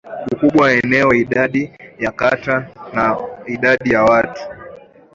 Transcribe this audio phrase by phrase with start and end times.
[0.31, 1.63] ukubwa wa eneo idadi
[2.03, 3.17] ya kata na
[3.55, 4.41] idadi ya watu